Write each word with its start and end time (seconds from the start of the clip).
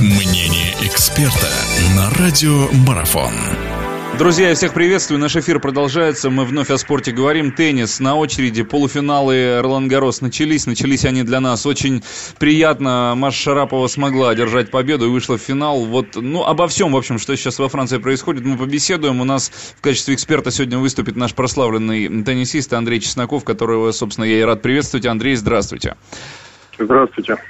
Мнение 0.00 0.76
эксперта 0.80 1.50
на 1.96 2.08
радио 2.10 2.68
Марафон. 2.86 3.32
Друзья, 4.16 4.50
я 4.50 4.54
всех 4.54 4.72
приветствую. 4.72 5.18
Наш 5.18 5.34
эфир 5.34 5.58
продолжается. 5.58 6.30
Мы 6.30 6.44
вновь 6.44 6.70
о 6.70 6.78
спорте 6.78 7.10
говорим. 7.10 7.50
Теннис 7.50 7.98
на 7.98 8.14
очереди. 8.14 8.62
Полуфиналы 8.62 9.60
Ролан 9.60 9.88
Гарос 9.88 10.20
начались. 10.20 10.66
Начались 10.66 11.04
они 11.04 11.24
для 11.24 11.40
нас 11.40 11.66
очень 11.66 12.04
приятно. 12.38 13.14
Маша 13.16 13.42
Шарапова 13.42 13.88
смогла 13.88 14.30
одержать 14.30 14.70
победу 14.70 15.06
и 15.06 15.08
вышла 15.08 15.36
в 15.36 15.42
финал. 15.42 15.84
Вот, 15.84 16.14
ну, 16.14 16.44
обо 16.44 16.68
всем, 16.68 16.92
в 16.92 16.96
общем, 16.96 17.18
что 17.18 17.36
сейчас 17.36 17.58
во 17.58 17.68
Франции 17.68 17.98
происходит, 17.98 18.44
мы 18.44 18.56
побеседуем. 18.56 19.20
У 19.20 19.24
нас 19.24 19.50
в 19.76 19.80
качестве 19.80 20.14
эксперта 20.14 20.52
сегодня 20.52 20.78
выступит 20.78 21.16
наш 21.16 21.34
прославленный 21.34 22.22
теннисист 22.22 22.72
Андрей 22.72 23.00
Чесноков, 23.00 23.42
которого, 23.42 23.90
собственно, 23.90 24.26
я 24.26 24.38
и 24.38 24.42
рад 24.42 24.62
приветствовать. 24.62 25.06
Андрей, 25.06 25.34
здравствуйте. 25.34 25.96
Здравствуйте. 26.12 26.47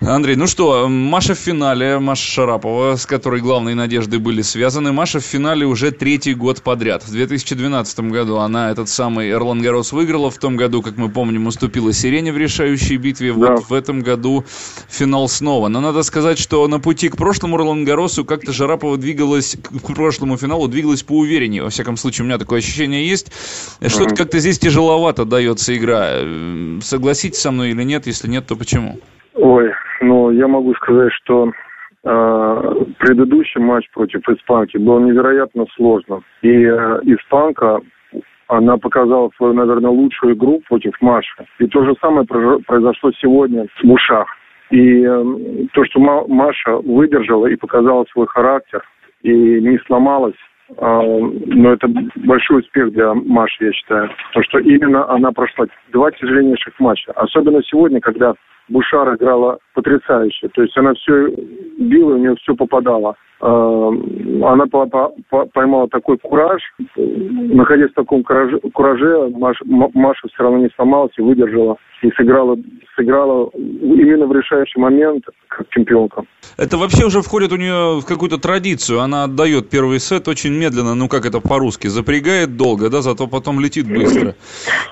Андрей, 0.00 0.36
ну 0.36 0.46
что, 0.46 0.88
Маша 0.88 1.34
в 1.34 1.38
финале, 1.38 1.98
Маша 1.98 2.30
Шарапова, 2.30 2.96
с 2.96 3.06
которой 3.06 3.40
главные 3.40 3.74
надежды 3.74 4.18
были 4.18 4.42
связаны. 4.42 4.92
Маша 4.92 5.20
в 5.20 5.24
финале 5.24 5.66
уже 5.66 5.90
третий 5.90 6.34
год 6.34 6.62
подряд. 6.62 7.02
В 7.04 7.10
2012 7.10 8.00
году 8.00 8.36
она 8.36 8.70
этот 8.70 8.88
самый 8.88 9.30
Эрлан 9.30 9.62
Гарос 9.62 9.92
выиграла. 9.92 10.30
В 10.30 10.38
том 10.38 10.56
году, 10.56 10.82
как 10.82 10.96
мы 10.96 11.08
помним, 11.08 11.46
уступила 11.46 11.92
Сирене 11.92 12.32
в 12.32 12.38
решающей 12.38 12.96
битве. 12.96 13.32
Да. 13.32 13.56
Вот 13.56 13.70
в 13.70 13.72
этом 13.72 14.00
году 14.00 14.44
финал 14.88 15.28
снова. 15.28 15.68
Но 15.68 15.80
надо 15.80 16.02
сказать, 16.02 16.38
что 16.38 16.66
на 16.68 16.78
пути 16.78 17.08
к 17.08 17.16
прошлому 17.16 17.56
Эрлан 17.56 17.84
Гаросу 17.84 18.24
как-то 18.24 18.52
Шарапова 18.52 18.98
двигалась, 18.98 19.56
к 19.56 19.94
прошлому 19.94 20.36
финалу 20.36 20.68
двигалась 20.68 21.02
поувереннее. 21.02 21.62
Во 21.62 21.70
всяком 21.70 21.96
случае, 21.96 22.24
у 22.24 22.26
меня 22.26 22.38
такое 22.38 22.58
ощущение 22.58 23.08
есть. 23.08 23.32
Что-то 23.86 24.14
как-то 24.14 24.38
здесь 24.38 24.58
тяжеловато 24.58 25.24
дается 25.24 25.74
игра. 25.76 26.18
Согласитесь 26.82 27.40
со 27.40 27.50
мной 27.50 27.70
или 27.70 27.82
нет? 27.82 28.06
Если 28.06 28.28
нет, 28.28 28.46
то 28.46 28.56
почему? 28.56 29.00
Ой, 29.34 29.72
ну 30.00 30.30
я 30.30 30.46
могу 30.46 30.74
сказать, 30.74 31.12
что 31.12 31.50
э, 32.04 32.74
предыдущий 32.98 33.60
матч 33.60 33.90
против 33.90 34.28
испанки 34.28 34.76
был 34.76 35.00
невероятно 35.00 35.66
сложным. 35.74 36.24
И 36.42 36.48
э, 36.48 37.00
испанка, 37.02 37.80
она 38.46 38.76
показала 38.76 39.30
свою, 39.36 39.54
наверное, 39.54 39.90
лучшую 39.90 40.34
игру 40.34 40.62
против 40.68 40.92
Маши. 41.00 41.46
И 41.58 41.66
то 41.66 41.84
же 41.84 41.94
самое 42.00 42.26
произошло 42.26 43.10
сегодня 43.20 43.66
в 43.76 43.86
Бушах. 43.86 44.28
И 44.70 45.02
э, 45.02 45.24
то, 45.72 45.84
что 45.84 45.98
Маша 46.28 46.76
выдержала 46.76 47.46
и 47.46 47.56
показала 47.56 48.04
свой 48.12 48.28
характер, 48.28 48.84
и 49.22 49.32
не 49.32 49.78
сломалась, 49.86 50.36
э, 50.68 50.74
но 50.78 51.72
это 51.72 51.88
большой 52.14 52.60
успех 52.60 52.92
для 52.92 53.14
Маши, 53.14 53.64
я 53.64 53.72
считаю. 53.72 54.10
Потому 54.28 54.44
что 54.44 54.58
именно 54.60 55.10
она 55.10 55.32
прошла 55.32 55.66
два 55.92 56.12
тяжеленнейших 56.12 56.78
матча. 56.78 57.10
Особенно 57.12 57.60
сегодня, 57.64 58.00
когда 58.00 58.34
Бушар 58.68 59.14
играла 59.14 59.58
потрясающе. 59.74 60.48
То 60.48 60.62
есть 60.62 60.76
она 60.76 60.94
все 60.94 61.28
била, 61.78 62.14
у 62.14 62.18
нее 62.18 62.34
все 62.36 62.54
попадало. 62.54 63.14
А, 63.40 63.88
она 63.88 64.66
поймала 65.52 65.88
такой 65.88 66.18
кураж. 66.18 66.62
Находясь 66.96 67.90
в 67.90 67.94
таком 67.94 68.22
кураже, 68.22 68.58
Маша 69.34 70.28
все 70.28 70.42
равно 70.42 70.58
не 70.58 70.70
сломалась 70.74 71.12
и 71.18 71.22
выдержала. 71.22 71.76
И 72.02 72.10
сыграла, 72.12 72.56
сыграла 72.96 73.50
именно 73.54 74.26
в 74.26 74.32
решающий 74.32 74.80
момент 74.80 75.24
как 75.48 75.68
чемпионка. 75.70 76.24
Это 76.56 76.78
вообще 76.78 77.04
уже 77.04 77.20
входит 77.20 77.52
у 77.52 77.56
нее 77.56 78.00
в 78.00 78.04
какую-то 78.04 78.38
традицию. 78.38 79.00
Она 79.00 79.24
отдает 79.24 79.70
первый 79.70 79.98
сет 79.98 80.28
очень 80.28 80.52
медленно, 80.52 80.94
ну 80.94 81.08
как 81.08 81.26
это 81.26 81.40
по-русски, 81.40 81.88
запрягает 81.88 82.56
долго, 82.56 82.90
да, 82.90 83.02
зато 83.02 83.26
потом 83.26 83.60
летит 83.60 83.86
быстро. 83.86 84.36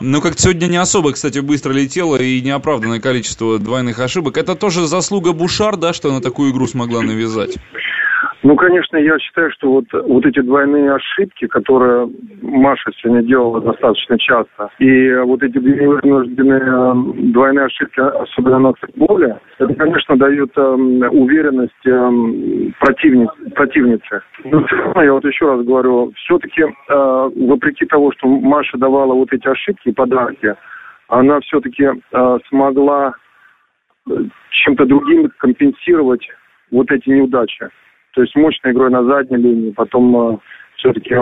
Ну 0.00 0.20
как 0.20 0.38
сегодня 0.38 0.66
не 0.66 0.76
особо, 0.76 1.12
кстати, 1.12 1.38
быстро 1.38 1.72
летела 1.72 2.16
и 2.16 2.40
неоправданное 2.40 3.00
количество 3.00 3.58
двойных 3.58 4.00
ошибок. 4.00 4.36
Это 4.36 4.56
тоже 4.56 4.86
заслуга 4.86 5.32
Бушар, 5.32 5.76
да, 5.76 5.92
что 5.92 6.10
она 6.10 6.20
такую 6.20 6.52
игру 6.52 6.66
смогла 6.66 7.02
навязать? 7.02 7.56
Ну, 8.42 8.56
конечно, 8.56 8.96
я 8.96 9.18
считаю, 9.20 9.52
что 9.52 9.70
вот, 9.70 9.84
вот 9.92 10.26
эти 10.26 10.40
двойные 10.40 10.94
ошибки, 10.94 11.46
которые 11.46 12.10
Маша 12.42 12.90
сегодня 12.96 13.22
делала 13.22 13.60
достаточно 13.60 14.18
часто, 14.18 14.68
и 14.80 15.14
вот 15.14 15.42
эти 15.44 15.58
вынужденные 15.58 16.60
эм, 16.60 17.32
двойные 17.32 17.66
ошибки, 17.66 18.00
особенно 18.00 18.58
на 18.58 18.74
футболе, 18.74 19.38
это, 19.58 19.72
конечно, 19.74 20.16
дает 20.16 20.50
э, 20.56 20.60
уверенность 20.60 21.86
э, 21.86 22.70
противниц, 22.80 23.30
противнице. 23.54 24.22
Но 24.44 25.02
я 25.02 25.12
вот 25.12 25.24
еще 25.24 25.46
раз 25.46 25.64
говорю, 25.64 26.12
все-таки, 26.16 26.62
э, 26.62 27.30
вопреки 27.36 27.86
того, 27.86 28.10
что 28.12 28.26
Маша 28.26 28.76
давала 28.76 29.14
вот 29.14 29.32
эти 29.32 29.46
ошибки 29.46 29.90
и 29.90 29.92
подарки, 29.92 30.54
она 31.06 31.38
все-таки 31.40 31.84
э, 31.84 32.38
смогла 32.48 33.14
э, 34.10 34.12
чем-то 34.50 34.84
другим 34.86 35.30
компенсировать 35.38 36.26
вот 36.72 36.90
эти 36.90 37.08
неудачи. 37.08 37.68
То 38.12 38.22
есть 38.22 38.34
мощной 38.34 38.72
игрой 38.72 38.90
на 38.90 39.04
задней 39.04 39.38
линии. 39.38 39.70
Потом 39.70 40.34
э, 40.34 40.38
все-таки 40.76 41.14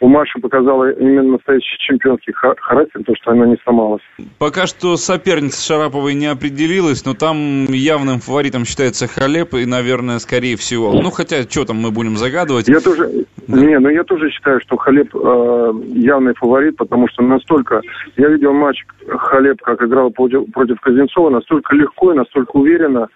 у 0.00 0.08
Маши 0.08 0.38
показала 0.40 0.90
именно 0.90 1.32
настоящий 1.32 1.76
чемпионский 1.78 2.32
характер, 2.32 3.02
то, 3.04 3.14
что 3.16 3.32
она 3.32 3.46
не 3.46 3.56
сломалась. 3.62 4.02
Пока 4.38 4.66
что 4.66 4.96
соперница 4.96 5.62
Шараповой 5.62 6.14
не 6.14 6.26
определилась, 6.26 7.04
но 7.04 7.12
там 7.12 7.66
явным 7.68 8.20
фаворитом 8.20 8.64
считается 8.64 9.06
Халеп 9.06 9.54
и, 9.54 9.66
наверное, 9.66 10.18
скорее 10.18 10.56
всего. 10.56 10.92
Ну, 10.92 11.10
хотя, 11.10 11.42
что 11.42 11.66
там 11.66 11.76
мы 11.76 11.90
будем 11.90 12.16
загадывать. 12.16 12.66
Я 12.68 12.80
тоже, 12.80 13.26
да. 13.46 13.60
не, 13.60 13.78
ну 13.78 13.90
я 13.90 14.02
тоже 14.04 14.30
считаю, 14.30 14.60
что 14.60 14.78
Халеп 14.78 15.14
э, 15.14 15.72
явный 15.88 16.34
фаворит, 16.34 16.76
потому 16.76 17.06
что 17.08 17.22
настолько... 17.22 17.82
Я 18.16 18.28
видел 18.28 18.54
матч 18.54 18.82
Халеп, 19.06 19.60
как 19.60 19.82
играл 19.82 20.10
против, 20.10 20.50
против 20.52 20.80
Казинцова, 20.80 21.28
настолько 21.28 21.74
легко 21.74 22.12
и 22.12 22.16
настолько 22.16 22.56
уверенно, 22.56 23.08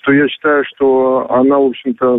что 0.00 0.12
я 0.12 0.28
считаю, 0.28 0.64
что 0.64 1.26
она, 1.30 1.58
в 1.58 1.66
общем-то, 1.66 2.16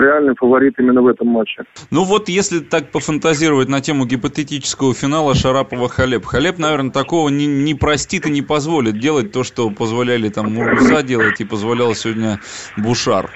реальный 0.00 0.34
фаворит 0.36 0.74
именно 0.78 1.02
в 1.02 1.06
этом 1.06 1.28
матче. 1.28 1.64
Ну 1.90 2.04
вот, 2.04 2.28
если 2.28 2.60
так 2.60 2.90
пофантазировать 2.90 3.68
на 3.68 3.80
тему 3.80 4.06
гипотетического 4.06 4.94
финала 4.94 5.34
Шарапова-Халеп, 5.34 6.24
Халеп, 6.24 6.58
наверное, 6.58 6.90
такого 6.90 7.28
не, 7.28 7.46
не 7.46 7.74
простит 7.74 8.26
и 8.26 8.30
не 8.30 8.42
позволит 8.42 8.98
делать 8.98 9.32
то, 9.32 9.44
что 9.44 9.70
позволяли 9.70 10.28
там 10.28 10.52
Мурза 10.54 11.02
делать 11.02 11.40
и 11.40 11.44
позволял 11.44 11.94
сегодня 11.94 12.40
Бушар. 12.76 13.30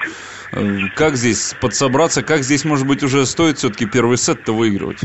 Как 0.96 1.16
здесь 1.16 1.54
подсобраться? 1.60 2.22
Как 2.22 2.42
здесь, 2.42 2.64
может 2.64 2.86
быть, 2.86 3.02
уже 3.02 3.26
стоит 3.26 3.58
все-таки 3.58 3.86
первый 3.86 4.16
сет-то 4.16 4.52
выигрывать? 4.52 5.00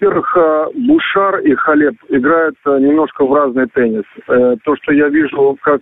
Во-первых, 0.00 0.36
э, 0.36 0.66
Бушар 0.86 1.40
и 1.40 1.54
Халеп 1.54 1.96
играют 2.08 2.54
э, 2.64 2.78
немножко 2.78 3.24
в 3.24 3.34
разный 3.34 3.66
теннис. 3.66 4.04
Э, 4.28 4.54
то, 4.64 4.76
что 4.76 4.92
я 4.92 5.08
вижу, 5.08 5.58
как 5.60 5.80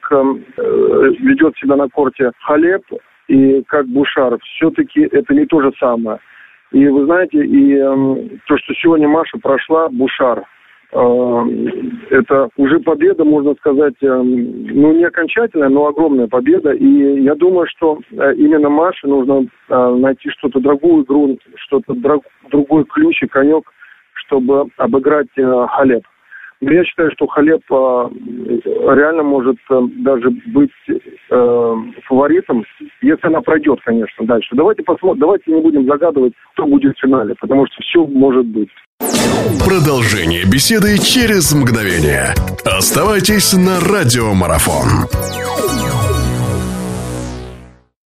ведет 1.21 1.56
себя 1.59 1.77
на 1.77 1.88
корте 1.88 2.32
Халеп 2.41 2.82
и 3.28 3.62
как 3.69 3.87
Бушар, 3.87 4.38
все-таки 4.41 5.03
это 5.03 5.34
не 5.34 5.44
то 5.44 5.60
же 5.60 5.71
самое. 5.78 6.19
И 6.72 6.87
вы 6.88 7.04
знаете, 7.04 7.44
и 7.44 7.78
то, 8.47 8.56
что 8.56 8.75
сегодня 8.75 9.09
Маша 9.09 9.38
прошла, 9.38 9.88
Бушар– 9.88 10.44
Э, 10.93 11.44
это 12.10 12.48
уже 12.56 12.78
победа, 12.81 13.25
можно 13.25 13.54
сказать, 13.56 13.94
э, 14.00 14.22
ну 14.22 14.93
не 14.93 15.04
окончательная, 15.04 15.69
но 15.69 15.87
огромная 15.87 16.28
победа. 16.28 16.72
И 16.72 17.22
я 17.22 17.34
думаю, 17.34 17.66
что 17.69 17.98
именно 18.12 18.69
Маше 18.69 19.06
нужно 19.06 19.47
найти 19.69 20.31
что-то 20.31 20.60
другую 20.60 21.04
игру, 21.04 21.38
что-то 21.56 21.94
другой 22.50 22.84
ключ 22.84 23.22
и 23.22 23.27
конек, 23.27 23.71
чтобы 24.27 24.67
обыграть 24.77 25.29
Халеп. 25.35 26.05
Я 26.61 26.85
считаю, 26.85 27.11
что 27.13 27.27
Халеп 27.27 27.63
реально 27.71 29.23
может 29.23 29.57
даже 29.69 30.31
быть 30.47 30.71
фаворитом, 31.29 32.65
если 33.03 33.27
она 33.27 33.41
пройдет, 33.43 33.81
конечно, 33.85 34.25
дальше. 34.27 34.49
Давайте 34.53 34.83
посмотрим, 34.83 35.21
давайте 35.21 35.53
не 35.53 35.61
будем 35.61 35.85
загадывать, 35.87 36.33
кто 36.55 36.67
будет 36.67 36.97
в 36.97 37.01
финале, 37.01 37.35
потому 37.41 37.67
что 37.67 37.83
все 37.83 38.07
может 38.07 38.47
быть. 38.47 38.71
Продолжение 39.65 40.45
беседы 40.45 40.97
через 40.99 41.53
мгновение. 41.53 42.35
Оставайтесь 42.65 43.53
на 43.53 43.79
радиомарафон. 43.81 45.07